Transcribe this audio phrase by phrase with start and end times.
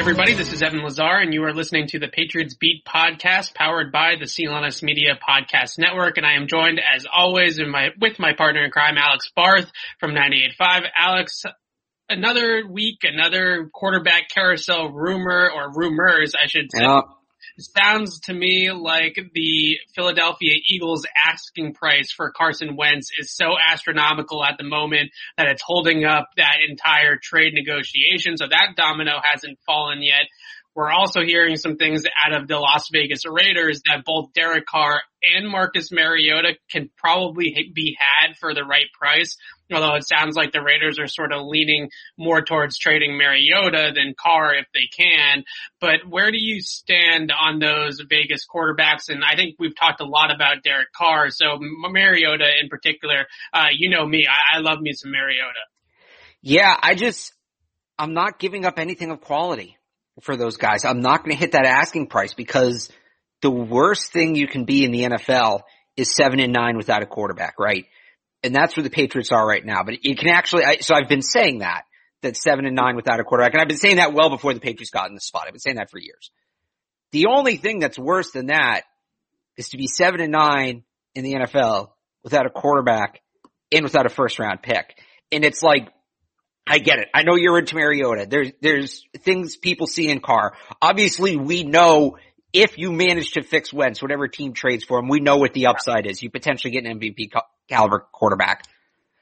[0.00, 3.92] Everybody, this is Evan Lazar and you are listening to the Patriots Beat podcast powered
[3.92, 8.32] by the CLNS Media Podcast Network and I am joined as always my, with my
[8.32, 10.86] partner in crime, Alex Barth from 98.5.
[10.96, 11.42] Alex,
[12.08, 16.82] another week, another quarterback carousel rumor or rumors, I should say.
[17.58, 24.44] Sounds to me like the Philadelphia Eagles asking price for Carson Wentz is so astronomical
[24.44, 28.36] at the moment that it's holding up that entire trade negotiation.
[28.36, 30.26] So that domino hasn't fallen yet.
[30.74, 35.02] We're also hearing some things out of the Las Vegas Raiders that both Derek Carr
[35.22, 39.36] and Marcus Mariota can probably be had for the right price.
[39.72, 44.14] Although it sounds like the Raiders are sort of leaning more towards trading Mariota than
[44.18, 45.44] Carr if they can.
[45.80, 49.08] But where do you stand on those Vegas quarterbacks?
[49.08, 51.30] And I think we've talked a lot about Derek Carr.
[51.30, 55.60] So Mariota in particular, uh, you know me, I, I love me some Mariota.
[56.42, 57.32] Yeah, I just,
[57.98, 59.76] I'm not giving up anything of quality
[60.22, 60.84] for those guys.
[60.84, 62.90] I'm not going to hit that asking price because
[63.42, 65.62] the worst thing you can be in the NFL
[65.96, 67.86] is seven and nine without a quarterback, right?
[68.42, 69.82] And that's where the Patriots are right now.
[69.84, 71.82] But you can actually, I, so I've been saying that,
[72.22, 73.52] that seven and nine without a quarterback.
[73.52, 75.44] And I've been saying that well before the Patriots got in the spot.
[75.46, 76.30] I've been saying that for years.
[77.12, 78.82] The only thing that's worse than that
[79.56, 80.84] is to be seven and nine
[81.14, 81.90] in the NFL
[82.22, 83.20] without a quarterback
[83.72, 84.98] and without a first round pick.
[85.32, 85.88] And it's like,
[86.66, 87.08] I get it.
[87.12, 88.26] I know you're into Mariota.
[88.28, 90.54] There's, there's things people see in Carr.
[90.80, 92.16] Obviously we know
[92.52, 95.66] if you manage to fix Wentz, whatever team trades for him, we know what the
[95.66, 96.22] upside is.
[96.22, 97.30] You potentially get an MVP
[97.68, 98.64] caliber quarterback.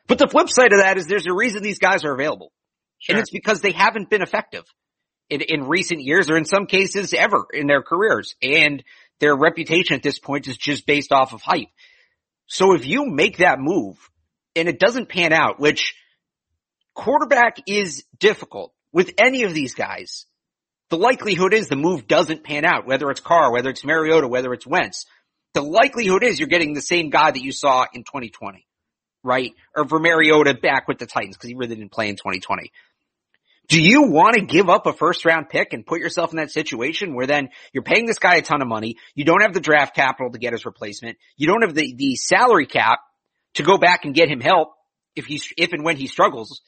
[0.06, 2.52] But the flip side of that is there's a reason these guys are available.
[2.98, 3.14] Sure.
[3.14, 4.64] And it's because they haven't been effective
[5.28, 8.34] in, in recent years or in some cases ever in their careers.
[8.42, 8.82] And
[9.20, 11.68] their reputation at this point is just based off of hype.
[12.46, 13.96] So if you make that move
[14.56, 15.94] and it doesn't pan out, which
[16.94, 20.24] quarterback is difficult with any of these guys,
[20.90, 24.52] the likelihood is the move doesn't pan out, whether it's Carr, whether it's Mariota, whether
[24.52, 25.06] it's Wentz.
[25.54, 28.66] The likelihood is you're getting the same guy that you saw in 2020,
[29.22, 29.52] right?
[29.76, 32.72] Or for Mariota back with the Titans because he really didn't play in 2020.
[33.68, 36.50] Do you want to give up a first round pick and put yourself in that
[36.50, 38.96] situation where then you're paying this guy a ton of money?
[39.14, 41.18] You don't have the draft capital to get his replacement.
[41.36, 43.00] You don't have the, the salary cap
[43.54, 44.70] to go back and get him help
[45.14, 46.62] if he, if and when he struggles.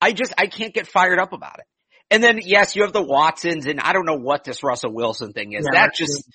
[0.00, 1.64] I just, I can't get fired up about it.
[2.10, 5.32] And then yes, you have the Watsons and I don't know what this Russell Wilson
[5.32, 5.66] thing is.
[5.70, 6.30] Yeah, that just,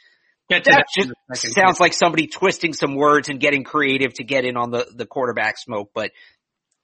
[0.50, 1.54] that that just in a second.
[1.54, 5.06] sounds like somebody twisting some words and getting creative to get in on the, the
[5.06, 5.92] quarterback smoke.
[5.94, 6.12] But,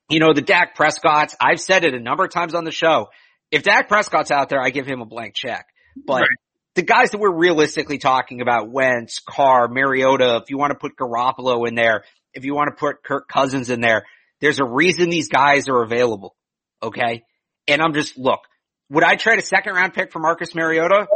[0.09, 3.07] you know, the Dak Prescott's, I've said it a number of times on the show.
[3.51, 5.65] If Dak Prescott's out there, I give him a blank check.
[6.05, 6.29] But Right.
[6.75, 10.95] the guys that we're realistically talking about, Wentz, Carr, Mariota, if you want to put
[10.95, 12.03] Garoppolo in there,
[12.33, 14.05] if you want to put Kirk Cousins in there,
[14.41, 16.35] there's a reason these guys are available.
[16.83, 17.23] Okay.
[17.67, 18.41] And I'm just, look,
[18.89, 21.07] would I trade a second round pick for Marcus Mariota?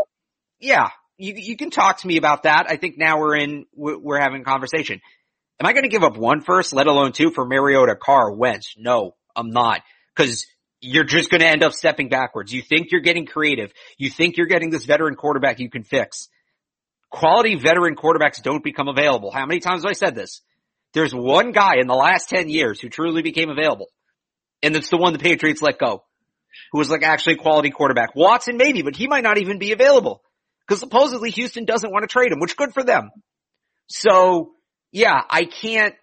[0.59, 2.68] Yeah, you, you can talk to me about that.
[2.69, 5.02] I think now we're in, we're having a conversation.
[5.59, 8.75] Am I going to give up one first, let alone two for Mariota, Carr, Wentz?
[8.78, 9.81] No, I'm not.
[10.16, 10.46] Cause
[10.81, 12.53] you're just going to end up stepping backwards.
[12.53, 13.74] You think you're getting creative.
[13.97, 16.29] You think you're getting this veteran quarterback you can fix.
[17.09, 19.31] Quality veteran quarterbacks don't become available.
[19.31, 20.41] How many times have I said this?
[20.94, 23.88] There's one guy in the last 10 years who truly became available.
[24.63, 26.03] And it's the one the Patriots let go.
[26.71, 28.15] Who was like actually a quality quarterback.
[28.15, 30.21] Watson maybe, but he might not even be available.
[30.67, 33.09] Cause supposedly Houston doesn't want to trade him, which good for them.
[33.87, 34.51] So
[34.91, 35.95] yeah, I can't,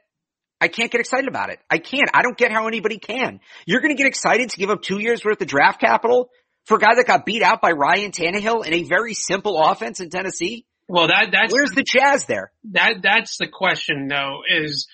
[0.61, 1.59] I can't get excited about it.
[1.71, 2.09] I can't.
[2.15, 3.41] I don't get how anybody can.
[3.67, 6.31] You're going to get excited to give up two years worth of draft capital
[6.65, 10.01] for a guy that got beat out by Ryan Tannehill in a very simple offense
[10.01, 10.67] in Tennessee?
[10.89, 12.53] Well, that, that's, Where's the jazz there?
[12.73, 14.89] that, that's the question though, is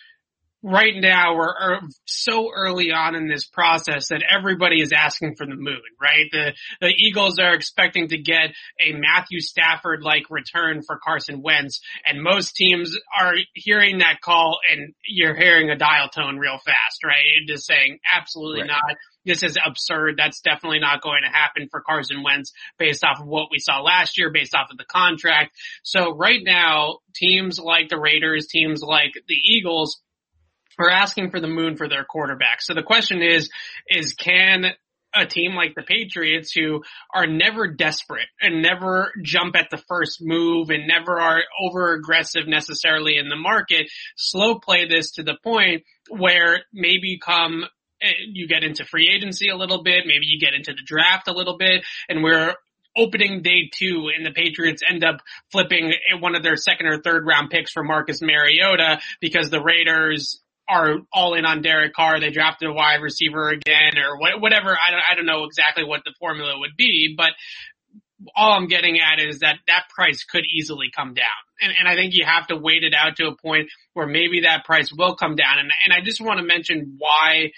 [0.62, 5.46] right now we're er, so early on in this process that everybody is asking for
[5.46, 6.26] the moon, right?
[6.30, 11.80] The, the Eagles are expecting to get a Matthew Stafford like return for Carson Wentz
[12.04, 17.04] and most teams are hearing that call and you're hearing a dial tone real fast,
[17.04, 17.46] right?
[17.46, 18.68] Just saying absolutely Right.
[18.68, 18.96] not.
[19.24, 20.16] This is absurd.
[20.18, 23.80] That's definitely not going to happen for Carson Wentz based off of what we saw
[23.80, 25.52] last year, based off of the contract.
[25.84, 30.00] So right now, teams like the Raiders, teams like the Eagles,
[30.78, 32.60] are asking for the moon for their quarterback.
[32.60, 33.50] So the question is,
[33.88, 34.72] is can
[35.14, 36.82] a team like the Patriots who
[37.14, 42.48] are never desperate and never jump at the first move and never are over aggressive
[42.48, 47.64] necessarily in the market, slow play this to the point where maybe come
[48.00, 51.28] eh, you get into free agency a little bit, maybe you get into the draft
[51.28, 52.54] a little bit, and we're
[52.96, 55.20] opening day two and the Patriots end up
[55.50, 60.41] flipping one of their second or third round picks for Marcus Mariota because the Raiders
[60.68, 62.20] are all in on Derek Carr.
[62.20, 64.70] They drafted a wide receiver again or whatever.
[64.70, 67.32] I don't, I don't know exactly what the formula would be, but
[68.36, 71.26] all I'm getting at is that that price could easily come down.
[71.60, 74.42] And, and I think you have to wait it out to a point where maybe
[74.42, 75.58] that price will come down.
[75.58, 77.50] And, and I just want to mention why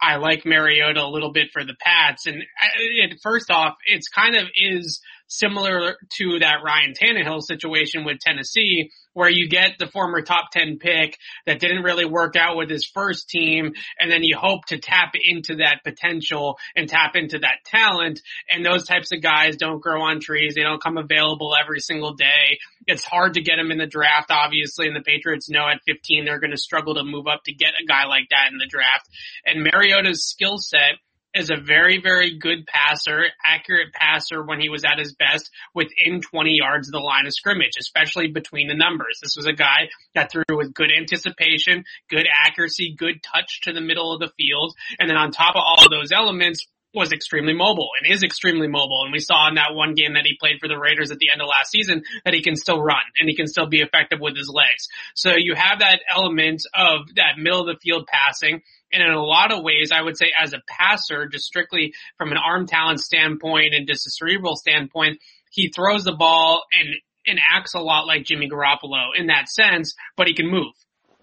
[0.00, 2.26] I like Mariota a little bit for the Pats.
[2.26, 2.42] And
[2.78, 5.00] it, first off, it's kind of is
[5.38, 10.78] similar to that Ryan Tannehill situation with Tennessee where you get the former top 10
[10.78, 13.72] pick that didn't really work out with his first team.
[13.98, 18.20] And then you hope to tap into that potential and tap into that talent.
[18.50, 20.54] And those types of guys don't grow on trees.
[20.54, 22.58] They don't come available every single day.
[22.86, 24.86] It's hard to get them in the draft, obviously.
[24.86, 27.74] And the Patriots know at 15 they're going to struggle to move up to get
[27.82, 29.08] a guy like that in the draft.
[29.44, 30.98] And Mariota's skill set
[31.34, 36.20] is a very, very good passer, accurate passer when he was at his best within
[36.20, 39.18] 20 yards of the line of scrimmage, especially between the numbers.
[39.22, 43.80] This was a guy that threw with good anticipation, good accuracy, good touch to the
[43.80, 44.74] middle of the field.
[44.98, 48.68] And then on top of all of those elements, was extremely mobile and is extremely
[48.68, 49.02] mobile.
[49.04, 51.30] And we saw in that one game that he played for the Raiders at the
[51.32, 54.20] end of last season that he can still run and he can still be effective
[54.20, 54.88] with his legs.
[55.14, 58.62] So you have that element of that middle of the field passing.
[58.92, 62.30] And in a lot of ways, I would say as a passer, just strictly from
[62.30, 65.18] an arm talent standpoint and just a cerebral standpoint,
[65.50, 66.94] he throws the ball and,
[67.26, 70.72] and acts a lot like Jimmy Garoppolo in that sense, but he can move.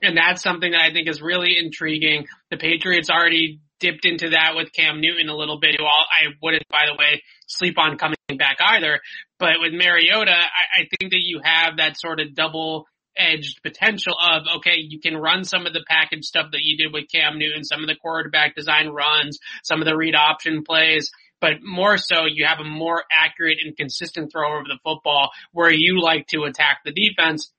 [0.02, 2.26] And that's something that I think is really intriguing.
[2.50, 6.68] The Patriots already dipped into that with Cam Newton a little bit, who I wouldn't,
[6.70, 9.00] by the way, sleep on coming back either.
[9.40, 12.88] But with Mariota, I, I think that you have that sort of double
[13.20, 16.94] edged potential of, okay, you can run some of the package stuff that you did
[16.94, 21.12] with Cam Newton, some of the quarterback design runs, some of the read option plays,
[21.42, 25.72] but more so you have a more accurate and consistent throw over the football where
[25.72, 27.52] you like to attack the defense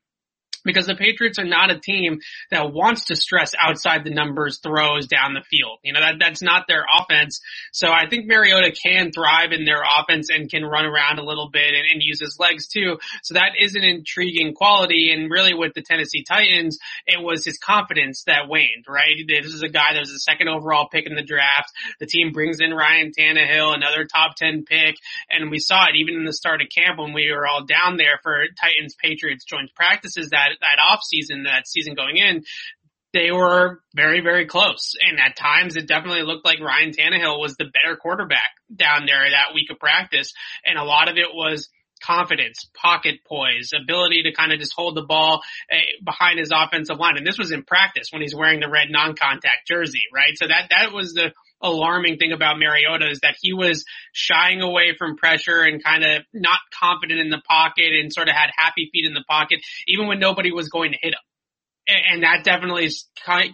[0.64, 2.20] because the Patriots are not a team
[2.50, 5.78] that wants to stress outside the numbers throws down the field.
[5.82, 7.40] You know, that, that's not their offense.
[7.72, 11.50] So I think Mariota can thrive in their offense and can run around a little
[11.50, 12.98] bit and, and use his legs too.
[13.22, 15.12] So that is an intriguing quality.
[15.12, 19.16] And really with the Tennessee Titans, it was his confidence that waned, right?
[19.26, 21.72] This is a guy that was a second overall pick in the draft.
[21.98, 24.96] The team brings in Ryan Tannehill, another top 10 pick.
[25.30, 27.96] And we saw it even in the start of camp when we were all down
[27.96, 32.44] there for Titans Patriots joint practices that that, that off season, that season going in,
[33.12, 34.94] they were very, very close.
[35.00, 39.29] And at times it definitely looked like Ryan Tannehill was the better quarterback down there
[39.31, 40.32] that week of practice.
[40.64, 41.69] And a lot of it was
[42.02, 46.99] confidence, pocket poise, ability to kind of just hold the ball uh, behind his offensive
[46.99, 47.17] line.
[47.17, 50.32] And this was in practice when he's wearing the red non-contact jersey, right?
[50.37, 51.32] So that, that was the
[51.62, 56.23] alarming thing about Mariota is that he was shying away from pressure and kind of
[56.32, 60.06] not confident in the pocket and sort of had happy feet in the pocket, even
[60.06, 61.20] when nobody was going to hit him
[62.12, 62.88] and that definitely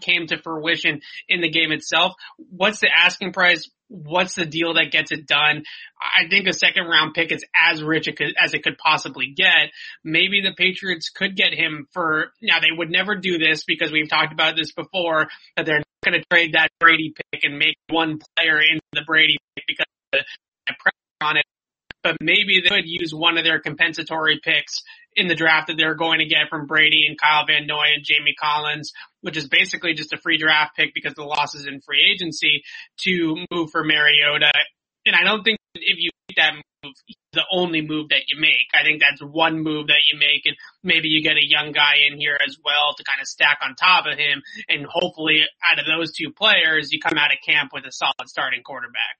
[0.01, 2.15] came to fruition in the game itself.
[2.37, 3.71] What's the asking price?
[3.89, 5.63] What's the deal that gets it done?
[6.01, 9.71] I think a second round pick is as rich as it could possibly get.
[10.03, 14.09] Maybe the Patriots could get him for, now they would never do this because we've
[14.09, 17.77] talked about this before, that they're not going to trade that Brady pick and make
[17.89, 20.21] one player into the Brady pick because of
[20.67, 21.45] the pressure on it.
[22.03, 24.83] But maybe they could use one of their compensatory picks
[25.17, 28.05] in the draft that they're going to get from Brady and Kyle Van Noy and
[28.05, 28.93] Jamie Collins,
[29.23, 32.63] which is basically just a free draft pick because the losses in free agency
[32.99, 34.53] to move for Mariota.
[35.07, 36.93] And I don't think if you make that move,
[37.33, 38.69] the only move that you make.
[38.75, 41.95] I think that's one move that you make and maybe you get a young guy
[42.11, 45.79] in here as well to kind of stack on top of him and hopefully out
[45.79, 49.17] of those two players you come out of camp with a solid starting quarterback.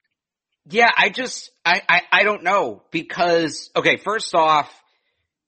[0.69, 4.69] Yeah, I just, I, I, I don't know because, okay, first off,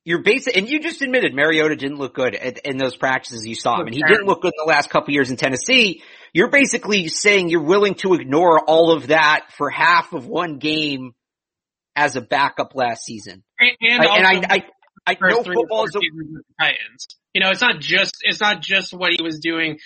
[0.04, 3.56] you're basic, and you just admitted Mariota didn't look good at, in those practices you
[3.56, 6.04] saw him, and he didn't look good in the last couple years in Tennessee.
[6.34, 11.14] You're basically saying you're willing to ignore all of that for half of one game
[11.96, 13.44] as a backup last season.
[13.60, 14.64] And, and, also, and I, I,
[15.06, 16.00] I know football is a,
[16.60, 17.08] Titans.
[17.34, 19.78] You know, it's not just it's not just what he was doing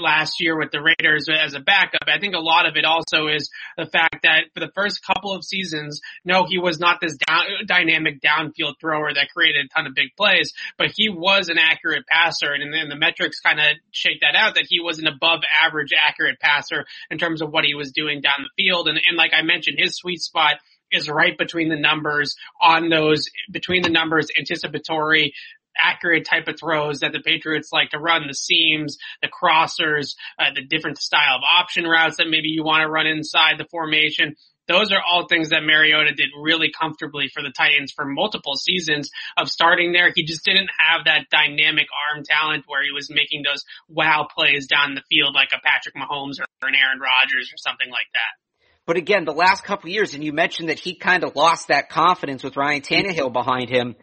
[0.00, 2.02] last year with the Raiders as a backup.
[2.08, 5.32] I think a lot of it also is the fact that for the first couple
[5.32, 9.86] of seasons, no, he was not this down, dynamic downfield thrower that created a ton
[9.86, 13.66] of big plays, but he was an accurate passer, and then the metrics kind of
[13.92, 17.64] shake that out that he was an above average accurate passer in terms of what
[17.64, 18.88] he was doing down the field.
[18.88, 20.56] And, and like I mentioned, his sweet spot
[20.92, 25.34] is right between the numbers on those, between the numbers anticipatory
[25.80, 30.50] accurate type of throws that the Patriots like to run, the seams, the crossers, uh,
[30.54, 34.34] the different style of option routes that maybe you want to run inside the formation.
[34.66, 39.10] Those are all things that Mariota did really comfortably for the Titans for multiple seasons
[39.38, 40.12] of starting there.
[40.14, 44.66] He just didn't have that dynamic arm talent where he was making those wow plays
[44.66, 48.47] down the field like a Patrick Mahomes or an Aaron Rodgers or something like that.
[48.88, 51.90] But again, the last couple years, and you mentioned that he kind of lost that
[51.90, 53.94] confidence with Ryan Tannehill behind him.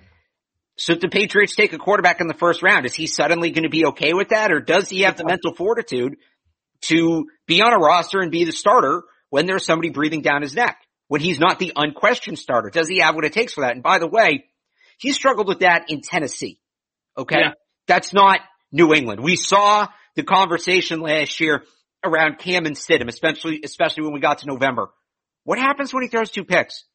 [0.77, 3.63] So if the Patriots take a quarterback in the first round, is he suddenly going
[3.63, 6.18] to be okay with that, or does he have the mental fortitude
[6.82, 9.01] to be on a roster and be the starter
[9.32, 10.77] when there's somebody breathing down his neck?
[11.08, 13.74] When he's not the unquestioned starter, does he have what it takes for that?
[13.74, 14.46] And by the way,
[15.00, 16.60] he struggled with that in Tennessee.
[17.18, 17.51] Okay, yeah.
[17.88, 18.39] that's not
[18.72, 19.24] New England.
[19.24, 21.63] We saw the conversation last year
[22.06, 24.90] around Cam and Stidham, especially, especially when we got to November.
[25.44, 26.86] What happens when he throws two picks?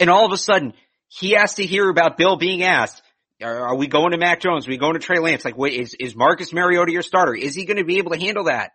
[0.00, 0.74] And all of a sudden,
[1.08, 3.02] he has to hear about Bill being asked,
[3.42, 4.66] are, we going to Mac Jones?
[4.66, 5.44] Are we going to Trey Lance?
[5.44, 7.34] Like, wait, is, is Marcus Mariota your starter?
[7.34, 8.72] Is he going to be able to handle that?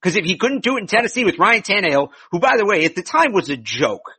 [0.00, 2.84] Cause if he couldn't do it in Tennessee with Ryan Tannehill, who by the way,
[2.84, 4.12] at the time was a joke.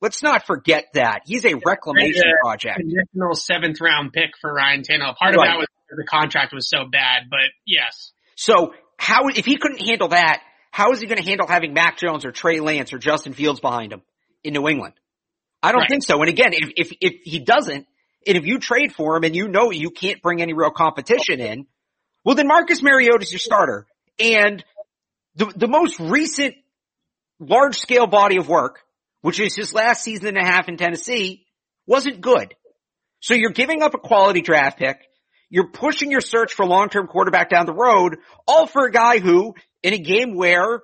[0.00, 1.20] Let's not forget that.
[1.26, 2.80] He's a reclamation a project.
[2.80, 5.14] Additional seventh round pick for Ryan Tannehill.
[5.14, 5.38] Part right.
[5.38, 8.12] of that was the contract was so bad, but yes.
[8.34, 11.98] So how, if he couldn't handle that, how is he going to handle having Mac
[11.98, 14.00] Jones or Trey Lance or Justin Fields behind him
[14.44, 14.94] in New England?
[15.60, 15.90] I don't right.
[15.90, 16.20] think so.
[16.20, 17.84] And again, if, if, if he doesn't,
[18.28, 21.40] and if you trade for him and you know you can't bring any real competition
[21.40, 21.66] in,
[22.24, 23.88] well then Marcus Mariota is your starter.
[24.20, 24.64] And
[25.34, 26.54] the, the most recent
[27.40, 28.78] large scale body of work,
[29.22, 31.44] which is his last season and a half in Tennessee,
[31.86, 32.54] wasn't good.
[33.18, 35.00] So you're giving up a quality draft pick.
[35.52, 38.16] You're pushing your search for long-term quarterback down the road,
[38.48, 40.80] all for a guy who, in a game where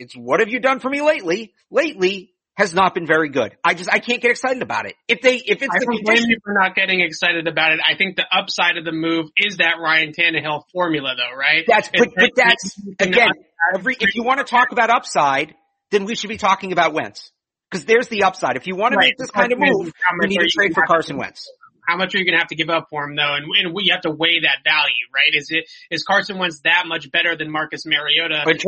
[0.00, 1.54] it's what have you done for me lately?
[1.70, 3.56] Lately has not been very good.
[3.62, 4.96] I just I can't get excited about it.
[5.06, 7.78] If they if it's I don't blame you for not getting excited about it.
[7.86, 11.64] I think the upside of the move is that Ryan Tannehill formula, though, right?
[11.68, 13.30] That's but, but that's again
[13.72, 15.54] every if you want to talk about upside,
[15.92, 17.30] then we should be talking about Wentz
[17.70, 18.56] because there's the upside.
[18.56, 19.06] If you want to right.
[19.06, 21.48] make this kind of move, you need to trade for Carson Wentz.
[21.88, 23.34] How much are you going to have to give up for him though?
[23.34, 25.32] And, and we have to weigh that value, right?
[25.32, 28.42] Is it, is Carson Wentz that much better than Marcus Mariota?
[28.44, 28.62] But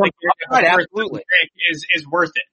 [0.49, 1.21] like, absolutely.
[1.69, 2.43] Is, is worth it.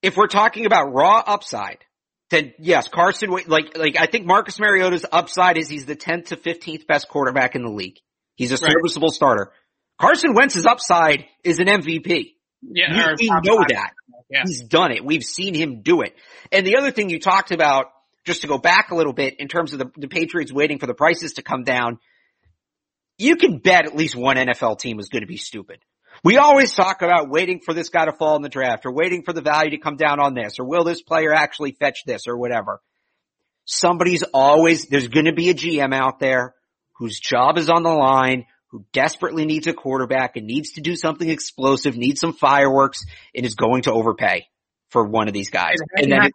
[0.00, 1.84] If we're talking about raw upside,
[2.30, 6.36] then yes, Carson, like, like I think Marcus Mariota's upside is he's the 10th to
[6.36, 7.98] 15th best quarterback in the league.
[8.34, 9.14] He's a serviceable right.
[9.14, 9.52] starter.
[10.00, 12.32] Carson Wentz's upside is an MVP.
[12.62, 13.92] Yeah, we, we know that.
[14.30, 14.42] Yeah.
[14.46, 15.04] He's done it.
[15.04, 16.16] We've seen him do it.
[16.50, 17.88] And the other thing you talked about
[18.24, 20.86] just to go back a little bit in terms of the, the Patriots waiting for
[20.86, 21.98] the prices to come down,
[23.18, 25.78] you can bet at least one NFL team is going to be stupid.
[26.22, 29.22] We always talk about waiting for this guy to fall in the draft or waiting
[29.22, 32.26] for the value to come down on this or will this player actually fetch this
[32.26, 32.80] or whatever.
[33.66, 36.54] Somebody's always, there's going to be a GM out there
[36.98, 40.96] whose job is on the line, who desperately needs a quarterback and needs to do
[40.96, 43.04] something explosive, needs some fireworks
[43.34, 44.46] and is going to overpay
[44.90, 45.76] for one of these guys.
[45.96, 46.30] and then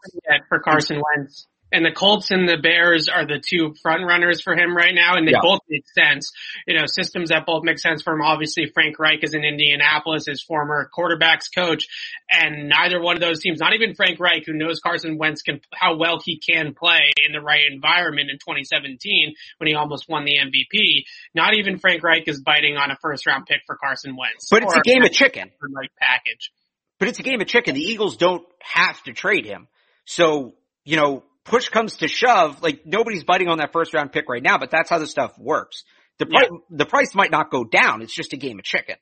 [0.49, 1.47] for Carson Wentz.
[1.71, 5.15] And the Colts and the Bears are the two front runners for him right now,
[5.15, 5.41] and they yeah.
[5.41, 6.31] both make sense.
[6.67, 8.21] You know, systems that both make sense for him.
[8.21, 11.87] Obviously, Frank Reich is in Indianapolis, his former quarterbacks coach,
[12.31, 15.61] and neither one of those teams, not even Frank Reich, who knows Carson Wentz can,
[15.73, 20.25] how well he can play in the right environment in 2017 when he almost won
[20.25, 21.03] the MVP.
[21.33, 24.47] Not even Frank Reich is biting on a first round pick for Carson Wentz.
[24.49, 25.51] But it's a game of chicken.
[25.73, 26.51] Like package.
[26.99, 27.75] But it's a game of chicken.
[27.75, 29.67] The Eagles don't have to trade him.
[30.05, 34.29] So, you know, push comes to shove, like nobody's biting on that first round pick
[34.29, 35.83] right now, but that's how the stuff works.
[36.19, 36.57] The price, yeah.
[36.69, 38.01] the price might not go down.
[38.01, 38.95] It's just a game of chicken.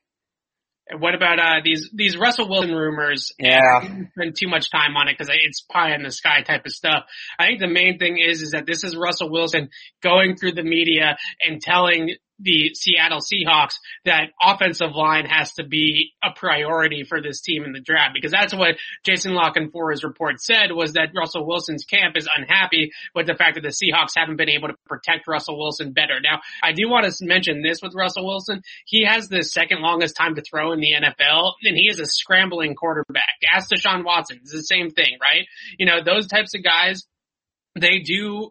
[0.96, 3.32] What about uh, these these Russell Wilson rumors?
[3.38, 6.64] Yeah, I spend too much time on it because it's pie in the sky type
[6.64, 7.04] of stuff.
[7.38, 9.68] I think the main thing is is that this is Russell Wilson
[10.02, 16.12] going through the media and telling the Seattle Seahawks that offensive line has to be
[16.22, 20.40] a priority for this team in the draft because that's what Jason La Canfora's report
[20.40, 24.36] said was that Russell Wilson's camp is unhappy with the fact that the Seahawks haven't
[24.36, 26.20] been able to protect Russell Wilson better.
[26.20, 28.62] Now, I do want to mention this with Russell Wilson.
[28.86, 32.06] He has the second longest time to throw in the NFL and he is a
[32.06, 33.24] scrambling quarterback.
[33.52, 34.38] Ask Deshaun Watson.
[34.42, 35.46] It's the same thing, right?
[35.78, 37.04] You know, those types of guys,
[37.78, 38.50] they do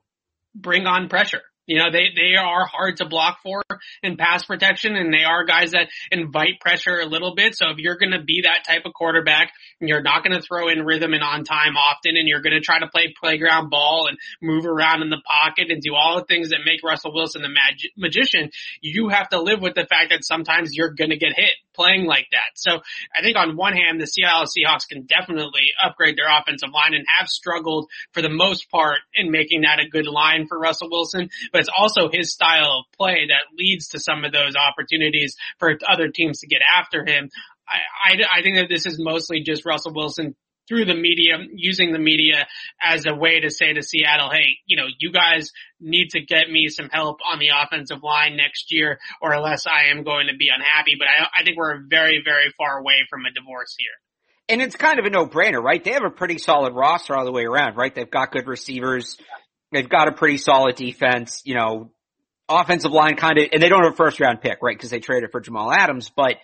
[0.56, 3.62] bring on pressure You know, they, they are hard to block for
[4.02, 7.56] in pass protection and they are guys that invite pressure a little bit.
[7.56, 10.42] So if you're going to be that type of quarterback and you're not going to
[10.42, 13.70] throw in rhythm and on time often and you're going to try to play playground
[13.70, 17.14] ball and move around in the pocket and do all the things that make Russell
[17.14, 18.50] Wilson the mag- magician,
[18.82, 22.06] you have to live with the fact that sometimes you're going to get hit playing
[22.06, 22.56] like that.
[22.56, 22.80] So
[23.16, 27.06] I think on one hand, the Seattle Seahawks can definitely upgrade their offensive line and
[27.18, 31.30] have struggled for the most part in making that a good line for Russell Wilson.
[31.52, 35.78] But it's also his style of play that leads to some of those opportunities for
[35.88, 37.30] other teams to get after him.
[37.70, 40.36] I, I, I think that this is mostly just Russell Wilson
[40.68, 42.48] through the media, using the media
[42.82, 46.50] as a way to say to Seattle, hey, you know, you guys need to get
[46.50, 50.38] me some help on the offensive line next year or else I am going to
[50.38, 50.96] be unhappy.
[50.98, 53.92] But I, I think we're very, very far away from a divorce here.
[54.50, 55.84] And it's kind of a no-brainer, right?
[55.84, 57.94] They have a pretty solid roster all the way around, right?
[57.94, 59.18] They've got good receivers.
[59.72, 61.92] They've got a pretty solid defense, you know,
[62.48, 64.80] offensive line kind of, and they don't have a first round pick, right?
[64.80, 66.36] Cause they traded for Jamal Adams, but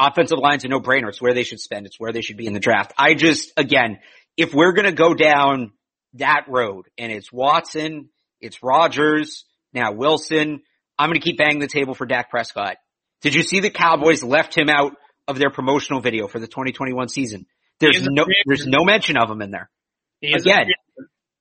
[0.00, 1.08] offensive line's a no-brainer.
[1.08, 1.86] It's where they should spend.
[1.86, 2.92] It's where they should be in the draft.
[2.96, 3.98] I just, again,
[4.36, 5.72] if we're going to go down
[6.14, 8.08] that road and it's Watson,
[8.40, 10.62] it's Rodgers, now Wilson,
[10.98, 12.76] I'm going to keep banging the table for Dak Prescott.
[13.22, 14.96] Did you see the Cowboys left him out
[15.28, 17.46] of their promotional video for the 2021 season?
[17.78, 19.70] There's no, there's no mention of him in there.
[20.22, 20.66] Again,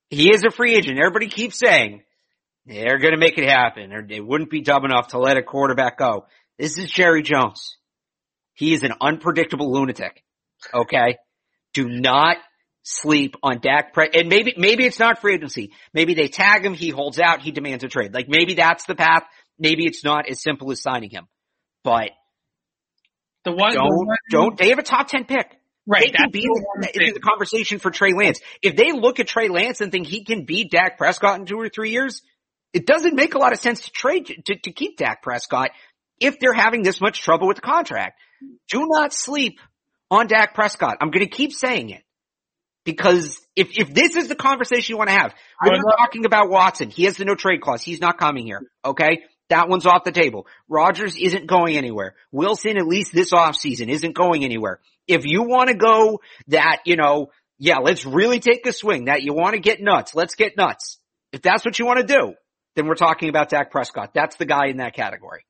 [0.10, 0.98] he is a free agent.
[0.98, 2.04] Everybody keeps saying
[2.66, 5.44] they're going to make it happen or they wouldn't be dumb enough to let a
[5.44, 6.26] quarterback go.
[6.58, 7.78] This is Jerry Jones.
[8.60, 10.22] He is an unpredictable lunatic.
[10.74, 11.16] Okay.
[11.74, 12.36] Do not
[12.84, 15.72] sleep on Dak Pre- and maybe, maybe it's not free agency.
[15.94, 18.14] Maybe they tag him, he holds out, he demands a trade.
[18.14, 19.24] Like maybe that's the path.
[19.58, 21.28] Maybe it's not as simple as signing him,
[21.86, 22.10] but
[23.46, 25.56] the one, don't, the one, don't, they have a top 10 pick.
[25.88, 26.08] Right.
[26.08, 28.42] They can be the, the conversation for Trey Lance.
[28.62, 31.58] If they look at Trey Lance and think he can beat Dak Prescott in two
[31.58, 32.22] or three years,
[32.74, 35.72] it doesn't make a lot of sense to trade, to, to keep Dak Prescott
[36.20, 38.20] if they're having this much trouble with the contract.
[38.70, 39.60] Do not sleep
[40.12, 40.98] on Dak Prescott.
[41.02, 42.04] I'm going to keep saying it
[42.84, 46.50] because if, if this is the conversation you want to have, we're not talking about
[46.50, 46.90] Watson.
[46.90, 47.84] He has the no trade clause.
[47.84, 48.62] He's not coming here.
[48.84, 49.24] Okay.
[49.50, 50.46] That one's off the table.
[50.68, 52.16] Rodgers isn't going anywhere.
[52.32, 54.80] Wilson, at least this offseason, isn't going anywhere.
[55.08, 59.24] If you want to go that, you know, yeah, let's really take a swing, that
[59.24, 61.00] you want to get nuts, let's get nuts.
[61.32, 62.34] If that's what you want to do,
[62.76, 64.14] then we're talking about Dak Prescott.
[64.14, 65.44] That's the guy in that category.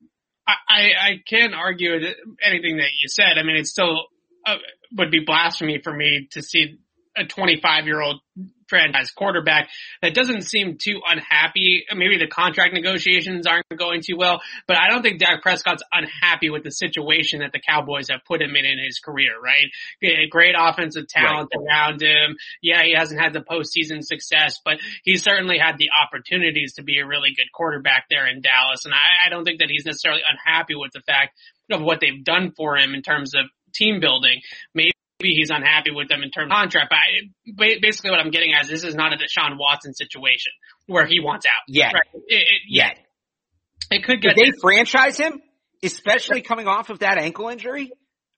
[0.46, 1.94] I, I can't argue
[2.42, 3.38] anything that you said.
[3.38, 4.06] I mean, it still
[4.46, 4.56] uh,
[4.96, 6.78] would be blasphemy for me to see
[7.16, 8.20] a 25 year old
[8.70, 9.68] franchise quarterback
[10.00, 11.84] that doesn't seem too unhappy.
[11.94, 16.48] Maybe the contract negotiations aren't going too well, but I don't think Dak Prescott's unhappy
[16.48, 20.30] with the situation that the Cowboys have put him in in his career, right?
[20.30, 21.66] Great offensive talent right.
[21.66, 22.36] around him.
[22.62, 26.98] Yeah, he hasn't had the postseason success, but he certainly had the opportunities to be
[26.98, 28.84] a really good quarterback there in Dallas.
[28.84, 31.36] And I, I don't think that he's necessarily unhappy with the fact
[31.72, 34.40] of what they've done for him in terms of team building.
[34.74, 36.90] Maybe maybe he's unhappy with them in terms of contract.
[36.90, 40.52] But I, basically, what I'm getting at is this is not a Deshaun Watson situation
[40.86, 41.62] where he wants out.
[41.68, 41.92] Yet.
[41.94, 42.22] Right?
[42.26, 42.98] It, it, yet.
[43.90, 44.32] It could get.
[44.36, 45.40] If they franchise him,
[45.82, 47.92] especially coming off of that ankle injury,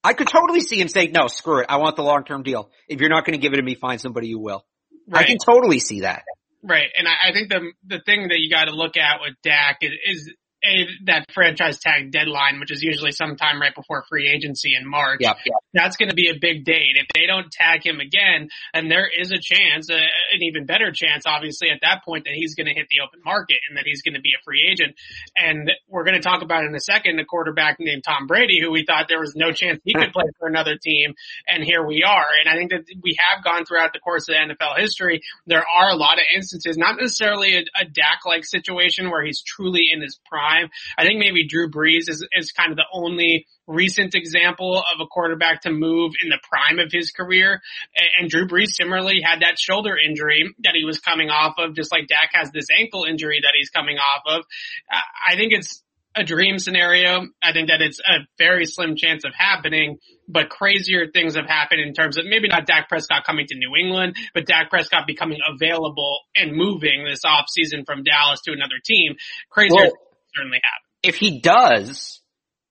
[0.04, 1.66] I could totally see him saying, "No, screw it.
[1.68, 2.70] I want the long term deal.
[2.88, 4.64] If you're not going to give it to me, find somebody who will."
[5.08, 5.24] Right.
[5.24, 6.22] I can totally see that.
[6.64, 9.34] Right, and I, I think the the thing that you got to look at with
[9.42, 10.32] Dak is, is
[10.64, 15.18] a, that franchise tag deadline, which is usually sometime right before free agency in March.
[15.20, 15.56] Yep, yep.
[15.74, 16.94] That's going to be a big date.
[16.94, 20.92] If they don't tag him again, and there is a chance, uh, an even better
[20.92, 23.84] chance, obviously, at that point that he's going to hit the open market and that
[23.86, 24.94] he's going to be a free agent.
[25.36, 28.70] And we're going to talk about in a second a quarterback named Tom Brady, who
[28.70, 31.14] we thought there was no chance he could play for another team,
[31.48, 32.26] and here we are.
[32.40, 35.22] And I think that we have gone throughout the course of NFL history.
[35.46, 39.88] There are a lot of instances, not necessarily a, a Dak-like situation where he's truly
[39.92, 40.70] in his prime time.
[40.96, 45.06] I think maybe Drew Brees is, is kind of the only recent example of a
[45.06, 47.60] quarterback to move in the prime of his career.
[48.18, 51.92] And, Drew Brees similarly had that shoulder injury that he was coming off of, just
[51.92, 54.44] like Dak has this ankle injury that he's coming off of.
[55.28, 55.82] I think it's
[56.14, 57.26] a dream scenario.
[57.42, 61.80] I think that it's a very slim chance of happening, but crazier things have happened
[61.80, 65.38] in terms of maybe not Dak Prescott coming to New England, but Dak Prescott becoming
[65.48, 69.16] available and moving this offseason from Dallas to another team.
[69.50, 69.92] Crazier well,
[70.34, 70.82] certainly happen.
[71.02, 72.20] If he does,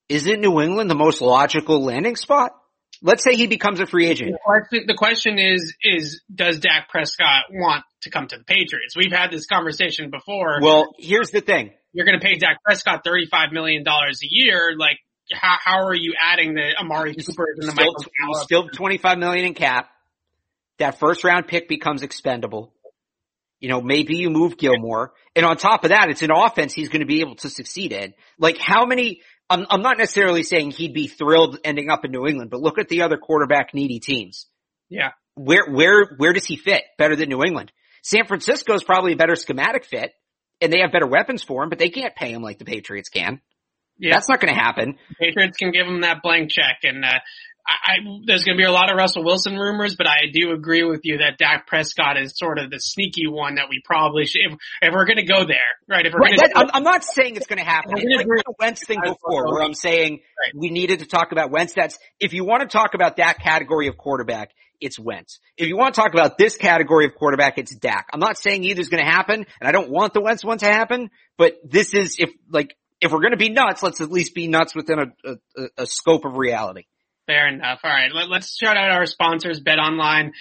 [0.09, 2.51] isn't New England the most logical landing spot?
[3.01, 4.31] Let's say he becomes a free agent.
[4.31, 8.95] The question, the question is, is does Dak Prescott want to come to the Patriots?
[8.95, 10.59] We've had this conversation before.
[10.61, 11.71] Well, here's the thing.
[11.93, 14.75] You're going to pay Dak Prescott $35 million a year.
[14.77, 14.97] Like,
[15.33, 19.45] how, how are you adding the Amari Cooper and the still, Michael Still 25 million
[19.45, 19.89] in cap.
[20.77, 22.73] That first round pick becomes expendable.
[23.61, 25.13] You know, maybe you move Gilmore.
[25.35, 27.93] And on top of that, it's an offense he's going to be able to succeed
[27.93, 28.13] in.
[28.39, 32.25] Like how many, I'm, I'm not necessarily saying he'd be thrilled ending up in New
[32.25, 34.47] England, but look at the other quarterback needy teams.
[34.89, 35.11] Yeah.
[35.35, 37.71] Where, where, where does he fit better than New England?
[38.01, 40.11] San Francisco is probably a better schematic fit
[40.59, 43.09] and they have better weapons for him, but they can't pay him like the Patriots
[43.09, 43.41] can.
[43.99, 44.15] Yeah.
[44.15, 44.97] That's not going to happen.
[45.19, 47.19] Patriots can give him that blank check and, uh,
[47.67, 50.83] I, there's going to be a lot of Russell Wilson rumors, but I do agree
[50.83, 54.41] with you that Dak Prescott is sort of the sneaky one that we probably should,
[54.43, 56.05] if, if we're going to go there, right?
[56.05, 57.93] If we're right, that, I'm, I'm, not saying it's going to happen.
[57.97, 60.53] It's like the Wentz thing before where I'm saying right.
[60.55, 61.73] we needed to talk about Wentz.
[61.73, 65.39] That's, if you want to talk about that category of quarterback, it's Wentz.
[65.57, 68.09] If you want to talk about this category of quarterback, it's Dak.
[68.13, 70.65] I'm not saying either's going to happen, and I don't want the Wentz one to
[70.65, 74.33] happen, but this is, if, like, if we're going to be nuts, let's at least
[74.33, 76.85] be nuts within a, a, a scope of reality.
[77.31, 77.79] Fair enough.
[77.85, 78.11] All right.
[78.13, 80.33] Let, us shout out our sponsors, betonline.ag.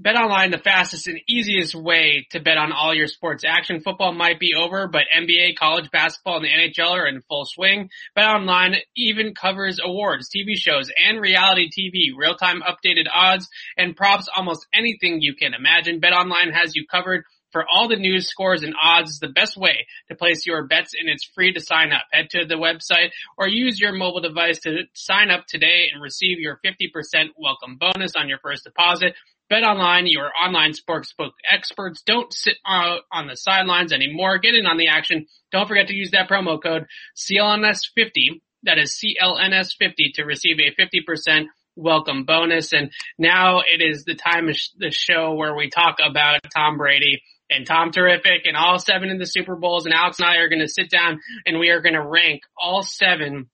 [0.00, 3.82] BetOnline, the fastest and easiest way to bet on all your sports action.
[3.82, 7.90] Football might be over, but NBA, college basketball, and the NHL are in full swing.
[8.16, 14.66] BetOnline even covers awards, TV shows, and reality TV, real-time updated odds, and props almost
[14.72, 16.00] anything you can imagine.
[16.00, 19.86] BetOnline has you covered for all the news, scores, and odds is the best way
[20.08, 22.02] to place your bets and it's free to sign up.
[22.12, 26.38] Head to the website or use your mobile device to sign up today and receive
[26.38, 29.14] your 50% welcome bonus on your first deposit.
[29.48, 34.38] Bet online, your online sportsbook experts don't sit out on the sidelines anymore.
[34.38, 35.26] Get in on the action.
[35.50, 36.86] Don't forget to use that promo code
[37.16, 38.40] CLNS50.
[38.62, 42.72] That is CLNS50 to receive a 50% welcome bonus.
[42.72, 47.22] And now it is the time of the show where we talk about Tom Brady
[47.50, 49.84] and Tom Terrific and all seven of the Super Bowls.
[49.84, 52.42] And Alex and I are going to sit down and we are going to rank
[52.56, 53.50] all seven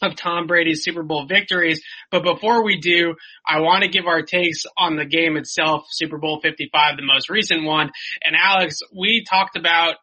[0.00, 1.82] of Tom Brady's Super Bowl victories.
[2.10, 3.14] But before we do,
[3.46, 7.30] I want to give our takes on the game itself, Super Bowl 55, the most
[7.30, 7.90] recent one.
[8.22, 9.96] And Alex, we talked about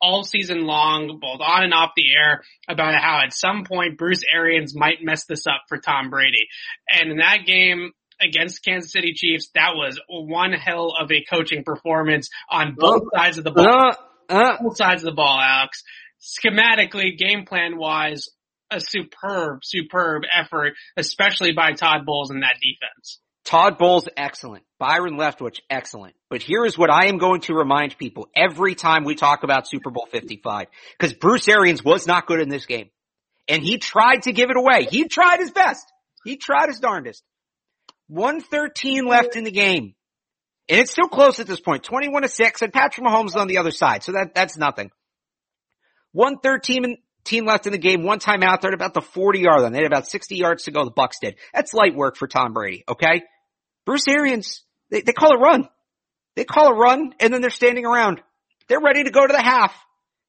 [0.00, 4.22] all season long, both on and off the air, about how at some point Bruce
[4.30, 6.48] Arians might mess this up for Tom Brady.
[6.90, 7.92] And in that game,
[8.24, 13.38] against Kansas City Chiefs, that was one hell of a coaching performance on both sides
[13.38, 13.66] of the ball.
[13.66, 14.56] Uh, uh.
[14.62, 15.82] Both sides of the ball, Alex.
[16.20, 18.28] Schematically, game plan wise,
[18.70, 23.20] a superb, superb effort, especially by Todd Bowles in that defense.
[23.44, 24.64] Todd Bowles, excellent.
[24.78, 26.14] Byron Leftwich, excellent.
[26.30, 29.68] But here is what I am going to remind people every time we talk about
[29.68, 30.68] Super Bowl 55.
[30.98, 32.88] Because Bruce Arians was not good in this game.
[33.46, 34.86] And he tried to give it away.
[34.90, 35.84] He tried his best.
[36.24, 37.22] He tried his darndest.
[38.08, 39.94] 113 left in the game.
[40.68, 41.82] And it's still close at this point.
[41.82, 44.02] 21 to 6 and Patrick Mahomes is on the other side.
[44.02, 44.90] So that, that's nothing.
[46.12, 49.62] 113 team left in the game, one time out there at about the 40 yard
[49.62, 49.72] line.
[49.72, 50.84] They had about 60 yards to go.
[50.84, 51.36] The Bucs did.
[51.52, 52.84] That's light work for Tom Brady.
[52.88, 53.22] Okay.
[53.84, 55.68] Bruce Arians, they, they call it run.
[56.36, 58.22] They call a run and then they're standing around.
[58.68, 59.74] They're ready to go to the half.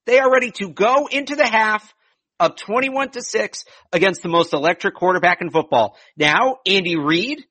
[0.05, 1.93] They are ready to go into the half
[2.39, 5.97] of 21 to 6 against the most electric quarterback in football.
[6.17, 7.45] Now, Andy Reid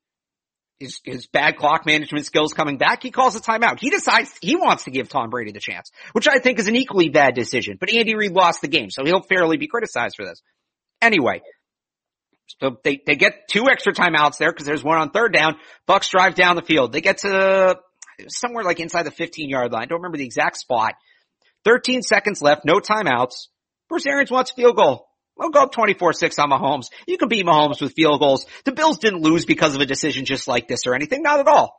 [0.81, 3.79] his, his bad clock management skills coming back, he calls a timeout.
[3.79, 6.77] He decides he wants to give Tom Brady the chance, which I think is an
[6.77, 7.77] equally bad decision.
[7.79, 10.43] But Andy Reid lost the game, so he'll fairly be criticized for this.
[11.01, 11.43] Anyway,
[12.61, 15.57] so they, they get two extra timeouts there because there's one on third down.
[15.89, 16.93] Bucs drive down the field.
[16.93, 17.79] They get to
[18.29, 19.89] somewhere like inside the 15 yard line.
[19.89, 20.95] Don't remember the exact spot.
[21.65, 23.49] 13 seconds left, no timeouts.
[23.89, 25.07] Bruce Arians wants field goal.
[25.37, 26.91] We'll go up 24-6 on Mahomes.
[27.07, 28.47] You can beat Mahomes with field goals.
[28.65, 31.23] The Bills didn't lose because of a decision just like this or anything.
[31.23, 31.75] Not at all.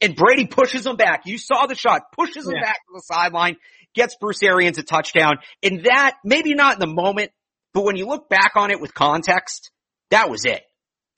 [0.00, 1.22] And Brady pushes him back.
[1.26, 2.62] You saw the shot, pushes him yeah.
[2.62, 3.56] back to the sideline,
[3.94, 5.36] gets Bruce Arians a touchdown.
[5.62, 7.30] And that, maybe not in the moment,
[7.74, 9.70] but when you look back on it with context,
[10.10, 10.62] that was it.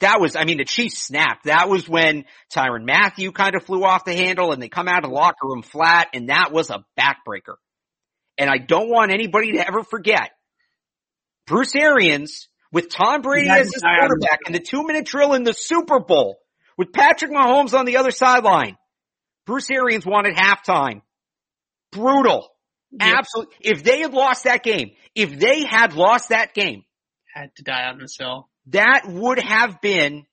[0.00, 1.44] That was, I mean, the Chiefs snapped.
[1.44, 5.04] That was when Tyrann Mathieu kind of flew off the handle and they come out
[5.04, 7.54] of the locker room flat and that was a backbreaker.
[8.36, 10.32] And I don't want anybody to ever forget
[11.46, 15.52] Bruce Arians with Tom Brady as his quarterback in the two minute drill in the
[15.52, 16.36] Super Bowl
[16.76, 18.76] with Patrick Mahomes on the other sideline.
[19.46, 21.02] Bruce Arians wanted halftime.
[21.92, 22.48] Brutal.
[22.92, 23.14] Yep.
[23.18, 23.54] Absolutely.
[23.60, 26.82] If they had lost that game, if they had lost that game,
[27.32, 28.48] had to die on this hill.
[28.66, 30.26] That would have been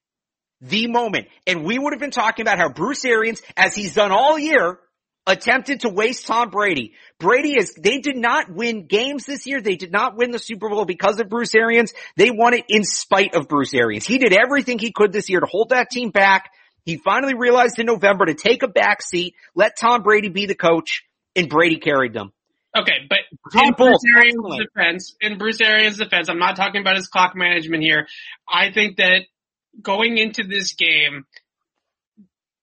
[0.61, 1.27] the moment.
[1.45, 4.79] And we would have been talking about how Bruce Arians, as he's done all year,
[5.25, 6.93] attempted to waste Tom Brady.
[7.19, 9.61] Brady is, they did not win games this year.
[9.61, 11.93] They did not win the Super Bowl because of Bruce Arians.
[12.17, 14.05] They won it in spite of Bruce Arians.
[14.05, 16.51] He did everything he could this year to hold that team back.
[16.85, 20.55] He finally realized in November to take a back seat, let Tom Brady be the
[20.55, 21.03] coach,
[21.35, 22.33] and Brady carried them.
[22.75, 23.19] Okay, but
[23.53, 27.33] Tom in Bruce Arians' defense, in Bruce Arians' defense, I'm not talking about his clock
[27.35, 28.07] management here.
[28.49, 29.21] I think that
[29.81, 31.25] going into this game,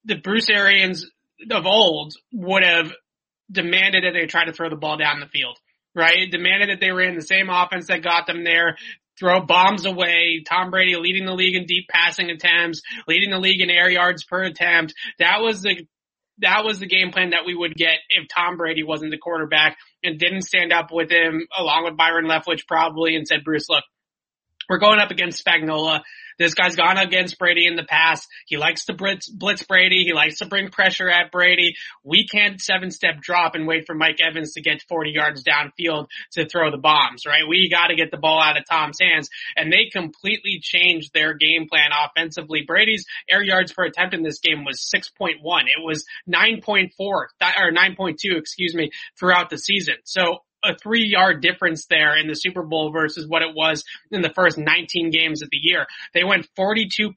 [0.05, 1.09] the Bruce Arians
[1.51, 2.93] of old would have
[3.51, 5.59] demanded that they try to throw the ball down the field,
[5.95, 6.31] right?
[6.31, 8.77] Demanded that they ran the same offense that got them there,
[9.19, 10.43] throw bombs away.
[10.49, 14.25] Tom Brady leading the league in deep passing attempts, leading the league in air yards
[14.25, 14.95] per attempt.
[15.19, 15.87] That was the
[16.39, 19.77] that was the game plan that we would get if Tom Brady wasn't the quarterback
[20.03, 23.85] and didn't stand up with him along with Byron Leftwich probably and said, Bruce, look,
[24.69, 26.01] we're going up against Spagnuolo.
[26.41, 28.27] This guy's gone against Brady in the past.
[28.47, 30.05] He likes to blitz, blitz Brady.
[30.05, 31.75] He likes to bring pressure at Brady.
[32.03, 36.07] We can't seven step drop and wait for Mike Evans to get 40 yards downfield
[36.33, 37.43] to throw the bombs, right?
[37.47, 39.29] We got to get the ball out of Tom's hands.
[39.55, 42.65] And they completely changed their game plan offensively.
[42.67, 45.35] Brady's air yards per attempt in this game was 6.1.
[45.43, 49.97] It was 9.4 or 9.2, excuse me, throughout the season.
[50.05, 54.23] So a three yard difference there in the Super Bowl versus what it was in
[54.23, 55.87] the first 19 games of the year.
[56.15, 57.13] They went 42%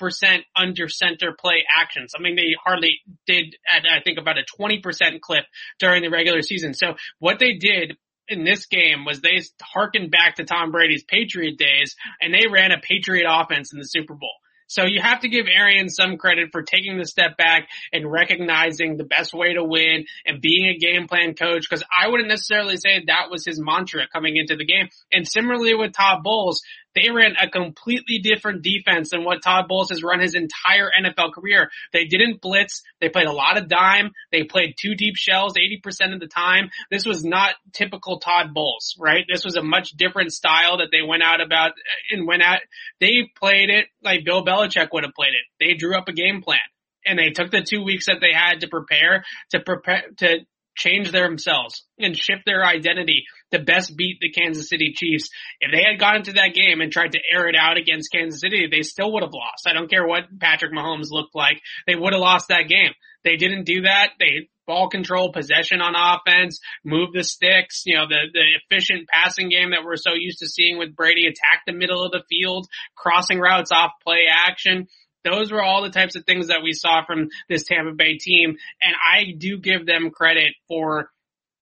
[0.55, 5.45] under center play action, something they hardly did at, I think about a 20% clip
[5.79, 6.73] during the regular season.
[6.73, 11.57] So what they did in this game was they harkened back to Tom Brady's Patriot
[11.57, 14.33] days and they ran a Patriot offense in the Super Bowl.
[14.67, 18.97] So you have to give Arians some credit for taking the step back and recognizing
[18.97, 22.77] the best way to win and being a game plan coach because I wouldn't necessarily
[22.77, 24.89] say that was his mantra coming into the game.
[25.11, 26.61] And similarly with Todd Bowles,
[26.95, 31.33] they ran a completely different defense than what Todd Bowles has run his entire NFL
[31.33, 31.69] career.
[31.91, 32.83] They didn't blitz.
[33.01, 34.11] They played a lot of dime.
[34.31, 36.69] They played two deep shells 80% of the time.
[36.91, 39.25] This was not typical Todd Bowles, right?
[39.31, 41.71] This was a much different style that they went out about
[42.11, 42.59] and went out.
[42.99, 45.45] They played it like Bill Belichick would have played it.
[45.59, 46.59] They drew up a game plan
[47.05, 50.39] and they took the two weeks that they had to prepare to prepare to
[50.75, 55.29] change themselves and shift their identity to best beat the Kansas City Chiefs.
[55.59, 58.41] If they had gone into that game and tried to air it out against Kansas
[58.41, 59.67] City, they still would have lost.
[59.67, 61.61] I don't care what Patrick Mahomes looked like.
[61.87, 62.93] They would have lost that game.
[63.23, 64.11] They didn't do that.
[64.19, 69.49] They ball control, possession on offense, move the sticks, you know, the, the efficient passing
[69.49, 72.67] game that we're so used to seeing with Brady, attack the middle of the field,
[72.95, 74.87] crossing routes off play action.
[75.23, 78.57] Those were all the types of things that we saw from this Tampa Bay team.
[78.81, 81.09] And I do give them credit for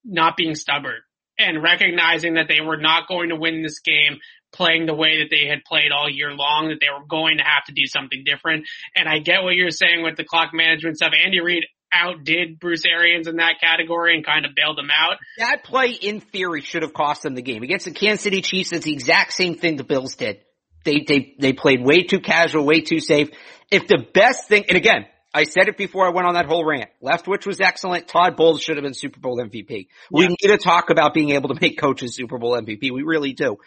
[0.04, 1.02] not being stubborn
[1.38, 4.20] and recognizing that they were not going to win this game
[4.54, 7.44] playing the way that they had played all year long, that they were going to
[7.44, 8.66] have to do something different.
[8.96, 11.14] And I get what you're saying with the clock management stuff.
[11.14, 15.18] Andy Reid outdid Bruce Arians in that category and kind of bailed him out.
[15.38, 17.64] That play in theory should have cost them the game.
[17.64, 20.42] Against the Kansas City Chiefs, it's the exact same thing the Bills did.
[20.84, 23.30] They, they, they played way too casual, way too safe.
[23.70, 26.66] If the best thing, and again, I said it before I went on that whole
[26.66, 26.90] rant.
[27.02, 28.08] Leftwich was excellent.
[28.08, 29.70] Todd Bowles should have been Super Bowl MVP.
[29.70, 29.86] Yeah.
[30.12, 32.92] We need to talk about being able to make coaches Super Bowl MVP.
[32.92, 33.58] We really do.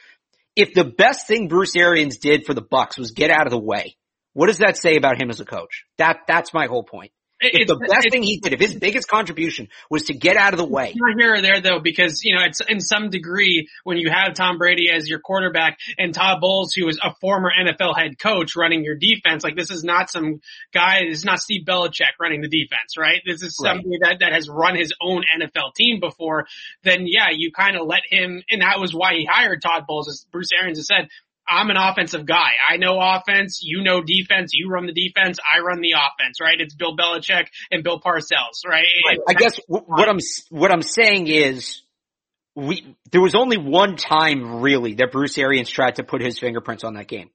[0.56, 3.58] If the best thing Bruce Arians did for the Bucs was get out of the
[3.58, 3.96] way,
[4.34, 5.84] what does that say about him as a coach?
[5.96, 7.12] That, that's my whole point.
[7.40, 10.58] If the best thing he did, if his biggest contribution was to get out of
[10.58, 10.94] the way.
[10.94, 14.34] Not here or there though, because, you know, it's in some degree when you have
[14.34, 18.56] Tom Brady as your quarterback and Todd Bowles, who is a former NFL head coach
[18.56, 20.40] running your defense, like this is not some
[20.72, 23.20] guy, this is not Steve Belichick running the defense, right?
[23.26, 24.18] This is somebody right.
[24.18, 26.46] that, that has run his own NFL team before,
[26.82, 30.08] then yeah, you kind of let him, and that was why he hired Todd Bowles,
[30.08, 31.08] as Bruce Arians has said,
[31.48, 32.50] I'm an offensive guy.
[32.68, 33.60] I know offense.
[33.62, 34.52] You know defense.
[34.54, 35.38] You run the defense.
[35.40, 36.58] I run the offense, right?
[36.58, 38.84] It's Bill Belichick and Bill Parcells, right?
[39.06, 39.18] right.
[39.28, 40.18] I guess what I'm,
[40.50, 41.82] what I'm saying is
[42.54, 46.84] we, there was only one time really that Bruce Arians tried to put his fingerprints
[46.84, 47.30] on that game.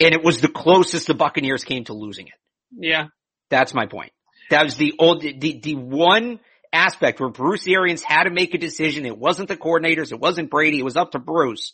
[0.00, 2.34] And it was the closest the Buccaneers came to losing it.
[2.70, 3.06] Yeah.
[3.50, 4.12] That's my point.
[4.50, 6.40] That was the old, the, the one
[6.72, 9.06] aspect where Bruce Arians had to make a decision.
[9.06, 10.12] It wasn't the coordinators.
[10.12, 10.78] It wasn't Brady.
[10.78, 11.72] It was up to Bruce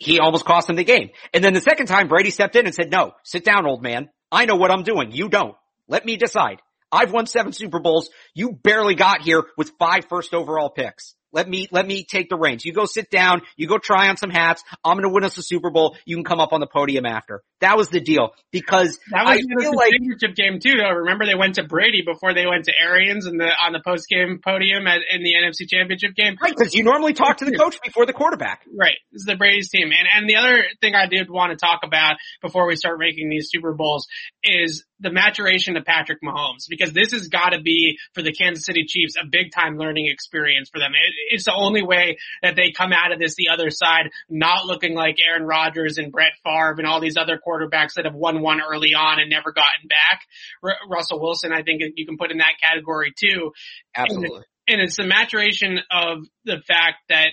[0.00, 1.10] he almost cost him the game.
[1.32, 4.08] And then the second time Brady stepped in and said, no, sit down, old man.
[4.32, 5.12] I know what I'm doing.
[5.12, 5.54] You don't.
[5.88, 6.62] Let me decide.
[6.90, 8.08] I've won seven Super Bowls.
[8.34, 11.14] You barely got here with five first overall picks.
[11.32, 12.64] Let me, let me take the reins.
[12.64, 13.42] You go sit down.
[13.56, 14.62] You go try on some hats.
[14.84, 15.96] I'm going to win us a Super Bowl.
[16.04, 17.42] You can come up on the podium after.
[17.60, 20.76] That was the deal because that was I feel like championship game too.
[20.78, 23.82] Though remember they went to Brady before they went to Arians and the on the
[23.84, 26.36] post game podium at, in the NFC Championship game.
[26.40, 28.64] Right, because you normally talk to the coach before the quarterback.
[28.66, 29.90] Right, this is the Brady's team.
[29.92, 33.28] And and the other thing I did want to talk about before we start making
[33.28, 34.06] these Super Bowls
[34.42, 38.64] is the maturation of Patrick Mahomes because this has got to be for the Kansas
[38.64, 40.92] City Chiefs a big time learning experience for them.
[40.92, 44.66] It, it's the only way that they come out of this the other side not
[44.66, 48.42] looking like Aaron Rodgers and Brett Favre and all these other quarterbacks that have won
[48.42, 50.20] one early on and never gotten back.
[50.62, 53.52] R- Russell Wilson, I think you can put in that category too.
[53.94, 54.44] Absolutely.
[54.68, 57.30] And, and it's the maturation of the fact that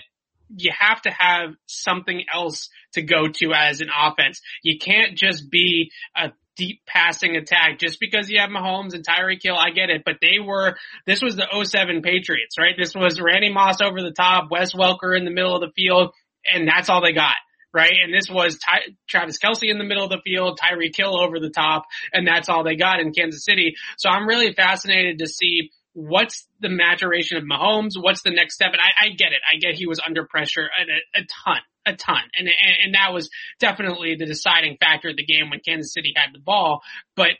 [0.56, 4.40] you have to have something else to go to as an offense.
[4.62, 9.42] You can't just be a deep passing attack just because you have Mahomes and Tyreek
[9.42, 9.56] Hill.
[9.56, 12.74] I get it, but they were, this was the 07 Patriots, right?
[12.76, 16.12] This was Randy Moss over the top, Wes Welker in the middle of the field,
[16.52, 17.36] and that's all they got.
[17.72, 17.92] Right.
[18.02, 21.38] And this was Ty- Travis Kelce in the middle of the field, Tyreek Hill over
[21.38, 23.74] the top, and that's all they got in Kansas City.
[23.98, 27.92] So I'm really fascinated to see what's the maturation of Mahomes?
[28.00, 28.70] What's the next step?
[28.72, 29.40] And I, I get it.
[29.52, 31.58] I get he was under pressure a, a ton,
[31.88, 32.22] a ton.
[32.38, 36.12] And, and, and that was definitely the deciding factor of the game when Kansas City
[36.14, 36.82] had the ball.
[37.16, 37.30] But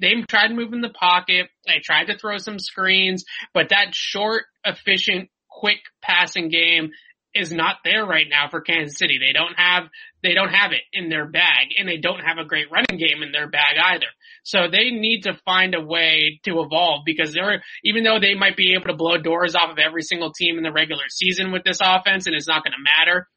[0.00, 1.48] they tried in the pocket.
[1.66, 6.90] They tried to throw some screens, but that short, efficient, quick passing game
[7.34, 9.18] is not there right now for Kansas City.
[9.18, 9.84] They don't have,
[10.22, 13.22] they don't have it in their bag and they don't have a great running game
[13.22, 14.06] in their bag either.
[14.44, 18.56] So they need to find a way to evolve because they're, even though they might
[18.56, 21.64] be able to blow doors off of every single team in the regular season with
[21.64, 23.28] this offense and it's not going to matter,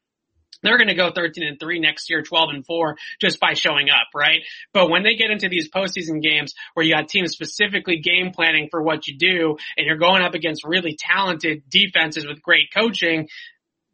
[0.63, 3.89] they're going to go 13 and 3 next year, 12 and 4 just by showing
[3.89, 4.41] up, right?
[4.74, 8.70] But when they get into these postseason games where you got teams specifically game planning
[8.72, 13.28] for what you do and you're going up against really talented defenses with great coaching,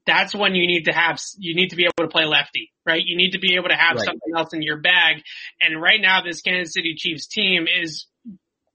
[0.06, 3.02] that's when you need to have, you need to be able to play lefty, right?
[3.04, 4.06] You need to be able to have right.
[4.06, 5.22] something else in your bag.
[5.62, 8.08] And right now this Kansas City Chiefs team is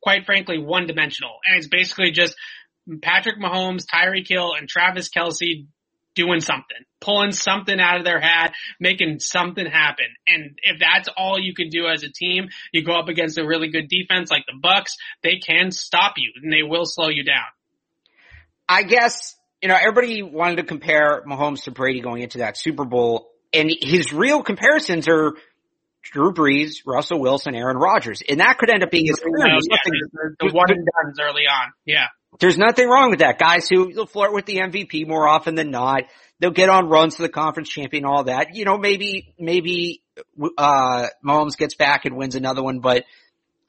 [0.01, 1.39] quite frankly one dimensional.
[1.45, 2.37] And it's basically just
[3.03, 5.67] Patrick Mahomes, Tyreek Hill, and Travis Kelce
[6.17, 10.07] doing something, pulling something out of their hat, making something happen.
[10.27, 13.47] And if that's all you can do as a team, you go up against a
[13.47, 17.23] really good defense like the Bucs, they can stop you and they will slow you
[17.23, 17.45] down.
[18.69, 22.85] I guess you know, everybody wanted to compare Mahomes to Brady going into that Super
[22.85, 25.33] Bowl, and his real comparisons are
[26.13, 29.47] Drew Brees, Russell Wilson, Aaron Rodgers, and that could end up being his career.
[29.47, 29.77] No, yeah,
[30.41, 31.73] the one and done's early on.
[31.85, 32.07] Yeah.
[32.39, 33.39] There's nothing wrong with that.
[33.39, 36.03] Guys who will flirt with the MVP more often than not.
[36.39, 38.55] They'll get on runs to the conference champion, all that.
[38.55, 40.03] You know, maybe, maybe,
[40.59, 43.05] uh, Mahomes gets back and wins another one, but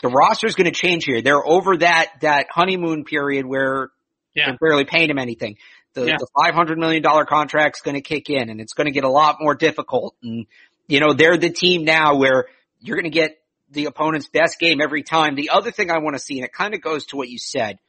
[0.02, 1.22] the roster's going to change here.
[1.22, 3.90] They're over that, that honeymoon period where
[4.36, 4.48] yeah.
[4.48, 5.58] they're barely paying him anything.
[5.94, 6.18] The, yeah.
[6.20, 9.38] the $500 million contract's going to kick in and it's going to get a lot
[9.40, 10.16] more difficult.
[10.22, 10.46] And,
[10.88, 12.48] you know, they're the team now where
[12.80, 13.38] you're going to get
[13.72, 15.36] the opponent's best game every time.
[15.36, 17.38] The other thing I want to see, and it kind of goes to what you
[17.38, 17.80] said,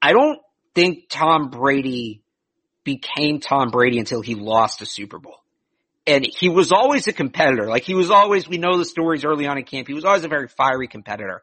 [0.00, 0.38] I don't
[0.74, 2.22] think Tom Brady
[2.84, 5.38] became Tom Brady until he lost a Super Bowl.
[6.06, 7.66] And he was always a competitor.
[7.66, 9.88] Like he was always, we know the stories early on in camp.
[9.88, 11.42] He was always a very fiery competitor.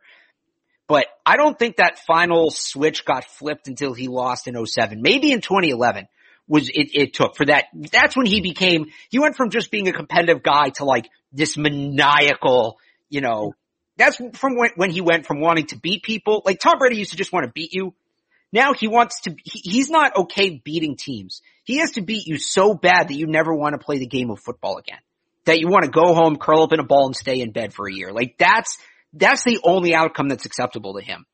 [0.88, 5.02] But I don't think that final switch got flipped until he lost in 07.
[5.02, 6.08] Maybe in 2011
[6.52, 7.68] was it, it took for that.
[7.74, 11.56] That's when he became, he went from just being a competitive guy to like this
[11.56, 12.78] maniacal,
[13.10, 13.56] you know,
[13.96, 16.42] that's from when, when he went from wanting to beat people.
[16.46, 17.94] Like Tom Brady used to just want to beat you.
[18.52, 21.42] Now he wants to, he, he's not okay beating teams.
[21.64, 24.30] He has to beat you so bad that you never want to play the game
[24.30, 25.00] of football again.
[25.46, 27.74] That you want to go home, curl up in a ball and stay in bed
[27.74, 28.12] for a year.
[28.12, 28.78] Like that's,
[29.14, 31.26] that's the only outcome that's acceptable to him.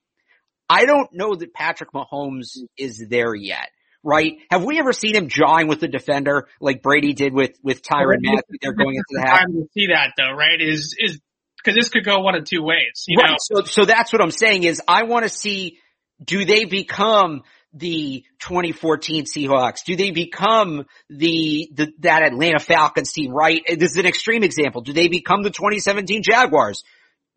[0.70, 3.70] I don't know that Patrick Mahomes is there yet,
[4.08, 4.39] right?
[4.50, 8.22] Have we ever seen him jawing with the defender like Brady did with, with Tyrann
[8.22, 8.58] Mathieu?
[8.62, 9.39] They're going into the half.
[9.39, 10.62] Time to see that though, right?
[10.62, 11.20] Is, is,
[11.65, 13.32] cause this could go one of two ways, you right.
[13.32, 13.36] know?
[13.38, 15.80] So, so that's what I'm saying is I want to see,
[16.24, 17.43] do they become
[17.74, 19.84] the 2014 Seahawks?
[19.86, 23.62] Do they become the, the, that Atlanta Falcons team, right?
[23.67, 24.82] This is an extreme example.
[24.82, 26.86] Do they become the 2017 Jaguars?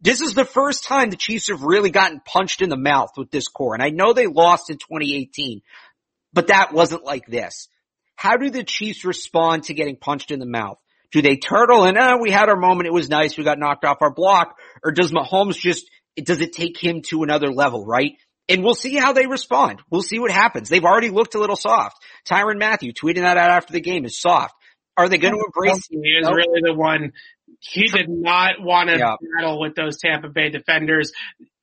[0.00, 3.30] This is the first time the Chiefs have really gotten punched in the mouth with
[3.30, 3.74] this core.
[3.74, 5.61] And I know they lost in 2018,
[6.33, 7.69] but that wasn't like this.
[8.16, 10.79] How do the Chiefs respond to getting punched in the mouth?
[11.12, 12.87] Do they turtle and, oh, we had our moment.
[12.87, 13.37] It was nice.
[13.37, 14.57] We got knocked off our block.
[14.85, 18.12] Or does Mahomes just, does it take him to another level, right?
[18.49, 19.81] And we'll see how they respond.
[19.90, 20.69] We'll see what happens.
[20.69, 21.97] They've already looked a little soft.
[22.29, 24.55] Tyrann Mathieu tweeting that out after the game is soft.
[24.97, 25.87] Are they going to embrace?
[25.88, 27.12] He is really the one
[27.61, 29.14] he did not want to yeah.
[29.37, 31.12] battle with those Tampa Bay defenders.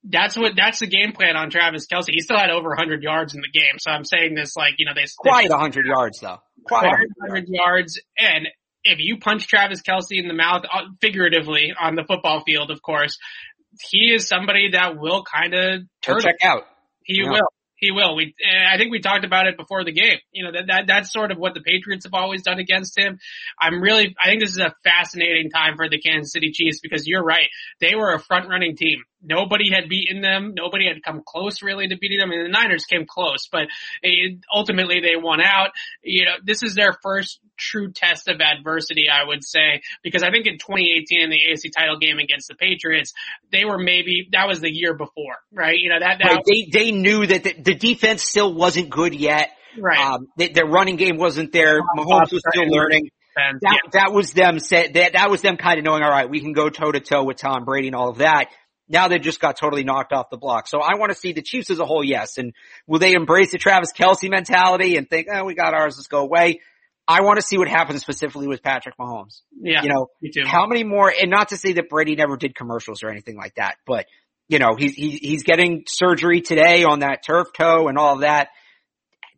[0.09, 2.09] That's what, that's the game plan on Travis Kelce.
[2.09, 3.77] He still had over 100 yards in the game.
[3.79, 6.37] So I'm saying this like, you know, they quite 100 yards though.
[6.65, 6.85] Quite
[7.17, 7.99] 100 yards.
[8.17, 8.47] And
[8.83, 12.81] if you punch Travis Kelce in the mouth, uh, figuratively on the football field, of
[12.81, 13.17] course,
[13.89, 16.21] he is somebody that will kind of turn.
[16.21, 16.63] check out.
[17.03, 17.31] He yeah.
[17.31, 17.47] will.
[17.79, 18.15] He will.
[18.15, 20.17] We, I think we talked about it before the game.
[20.31, 23.19] You know, that, that, that's sort of what the Patriots have always done against him.
[23.61, 27.05] I'm really, I think this is a fascinating time for the Kansas City Chiefs because
[27.05, 27.47] you're right.
[27.79, 29.03] They were a front running team.
[29.27, 30.53] Nobody had beaten them.
[30.55, 32.31] Nobody had come close really to beating them.
[32.31, 33.67] And the Niners came close, but
[34.01, 35.71] it, ultimately they won out.
[36.01, 40.31] You know, this is their first true test of adversity, I would say, because I
[40.31, 43.13] think in 2018 in the AFC title game against the Patriots,
[43.51, 45.77] they were maybe, that was the year before, right?
[45.77, 46.43] You know, that, that right.
[46.45, 49.49] they, they knew that the, the, defense still wasn't good yet.
[49.77, 49.99] Right.
[49.99, 51.79] Um, they, their running game wasn't there.
[51.81, 53.09] Mahomes was still learning.
[53.35, 53.89] That, yeah.
[53.93, 56.53] that was them say, that, that was them kind of knowing, all right, we can
[56.53, 58.47] go toe to toe with Tom Brady and all of that.
[58.89, 60.67] Now they just got totally knocked off the block.
[60.67, 62.37] So I want to see the Chiefs as a whole, yes.
[62.37, 62.53] And
[62.85, 66.19] will they embrace the Travis Kelce mentality and think, oh, we got ours, let's go
[66.19, 66.61] away?
[67.07, 69.41] I want to see what happens specifically with Patrick Mahomes.
[69.59, 69.81] Yeah.
[69.83, 70.07] You know,
[70.45, 73.55] how many more, and not to say that Brady never did commercials or anything like
[73.55, 74.05] that, but
[74.49, 78.21] you know, he's, he, he's getting surgery today on that turf toe and all of
[78.21, 78.49] that.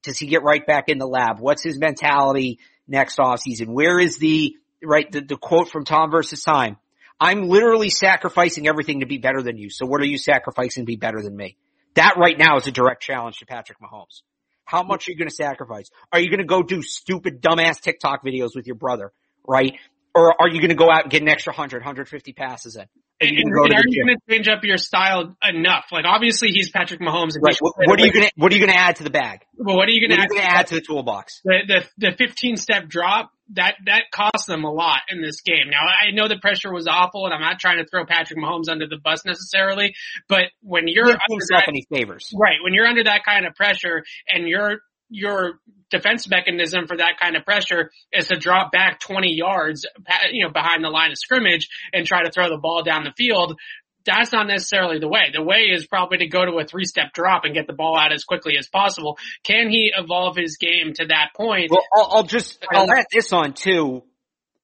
[0.03, 1.39] Does he get right back in the lab?
[1.39, 3.67] What's his mentality next offseason?
[3.67, 6.77] Where is the, right, the, the quote from Tom versus time?
[7.19, 9.69] I'm literally sacrificing everything to be better than you.
[9.69, 11.57] So what are you sacrificing to be better than me?
[11.95, 14.21] That right now is a direct challenge to Patrick Mahomes.
[14.63, 15.89] How much are you going to sacrifice?
[16.13, 19.11] Are you going to go do stupid dumbass TikTok videos with your brother,
[19.47, 19.73] right?
[20.15, 22.85] Or are you going to go out and get an extra 100, 150 passes in?
[23.21, 25.85] And, and, and are you going to change up your style enough?
[25.91, 27.33] Like obviously he's Patrick Mahomes.
[27.41, 27.57] Right.
[27.59, 29.41] What, what, are you going to What are you going to add to the bag?
[29.57, 31.41] Well, what are you going to add, add to the toolbox?
[31.43, 31.59] The
[31.97, 35.69] the the 15 step drop that that cost them a lot in this game.
[35.69, 38.69] Now I know the pressure was awful, and I'm not trying to throw Patrick Mahomes
[38.69, 39.93] under the bus necessarily,
[40.27, 42.57] but when you're under that, any favors, right?
[42.63, 44.79] When you're under that kind of pressure and you're
[45.09, 49.87] your defense mechanism for that kind of pressure is to drop back 20 yards,
[50.31, 53.13] you know, behind the line of scrimmage and try to throw the ball down the
[53.17, 53.57] field.
[54.05, 55.31] That's not necessarily the way.
[55.33, 57.97] The way is probably to go to a three step drop and get the ball
[57.97, 59.17] out as quickly as possible.
[59.43, 61.69] Can he evolve his game to that point?
[61.71, 64.03] Well, I'll, I'll just, I'll add this on too.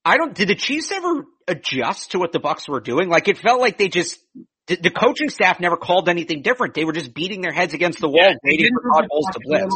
[0.03, 3.09] I don't, did the Chiefs ever adjust to what the Bucs were doing?
[3.09, 4.19] Like it felt like they just
[4.67, 6.73] the, the, coaching staff never called anything different.
[6.73, 9.39] They were just beating their heads against the wall, yeah, waiting for Todd Bowles to
[9.43, 9.75] blitz.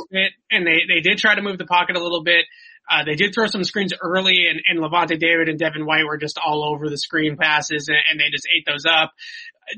[0.49, 2.45] And they, they did try to move the pocket a little bit.
[2.89, 6.17] Uh, they did throw some screens early and, and Lavonte David and Devin White were
[6.17, 9.13] just all over the screen passes and, and they just ate those up.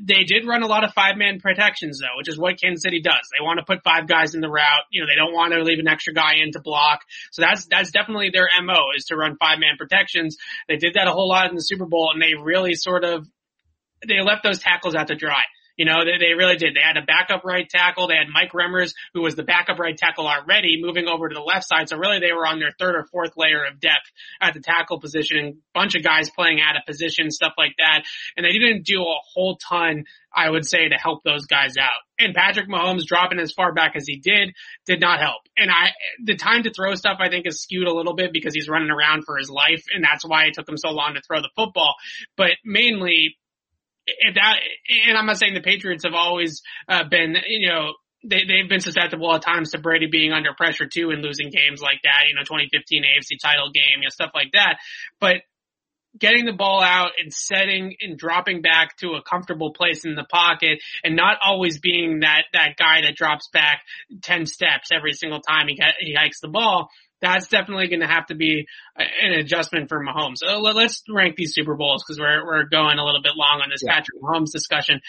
[0.00, 3.02] They did run a lot of five man protections though, which is what Kansas City
[3.02, 3.28] does.
[3.30, 4.84] They want to put five guys in the route.
[4.90, 7.00] You know, they don't want to leave an extra guy in to block.
[7.32, 10.38] So that's, that's definitely their MO is to run five man protections.
[10.66, 13.28] They did that a whole lot in the Super Bowl and they really sort of,
[14.08, 15.42] they left those tackles out to dry.
[15.76, 16.74] You know, they, they really did.
[16.74, 18.08] They had a backup right tackle.
[18.08, 21.40] They had Mike Remmers, who was the backup right tackle already, moving over to the
[21.40, 21.88] left side.
[21.88, 24.10] So really they were on their third or fourth layer of depth
[24.40, 25.62] at the tackle position.
[25.74, 28.04] Bunch of guys playing out of position, stuff like that.
[28.36, 30.04] And they didn't do a whole ton,
[30.34, 32.00] I would say, to help those guys out.
[32.18, 34.52] And Patrick Mahomes dropping as far back as he did,
[34.86, 35.42] did not help.
[35.56, 35.90] And I,
[36.22, 38.90] the time to throw stuff I think is skewed a little bit because he's running
[38.90, 41.50] around for his life and that's why it took him so long to throw the
[41.56, 41.94] football.
[42.36, 43.36] But mainly
[44.06, 44.56] if that,
[45.06, 47.92] and I'm not saying the Patriots have always uh, been, you know,
[48.24, 51.80] they, they've been susceptible at times to Brady being under pressure too and losing games
[51.82, 54.78] like that, you know, 2015 AFC title game, you know, stuff like that.
[55.20, 55.36] But
[56.18, 60.24] getting the ball out and setting and dropping back to a comfortable place in the
[60.30, 63.82] pocket and not always being that, that guy that drops back
[64.22, 66.90] 10 steps every single time he, he hikes the ball
[67.22, 68.66] that's definitely going to have to be
[68.96, 70.38] an adjustment for Mahomes.
[70.38, 73.70] So let's rank these Super Bowls because we're we're going a little bit long on
[73.70, 73.94] this yeah.
[73.94, 75.00] Patrick Mahomes discussion.